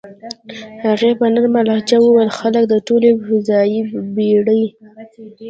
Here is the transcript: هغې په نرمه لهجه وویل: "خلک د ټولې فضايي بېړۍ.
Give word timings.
هغې 0.85 1.11
په 1.19 1.25
نرمه 1.33 1.61
لهجه 1.69 1.97
وویل: 2.01 2.29
"خلک 2.39 2.63
د 2.69 2.75
ټولې 2.87 3.09
فضايي 3.25 3.79
بېړۍ. 4.15 4.63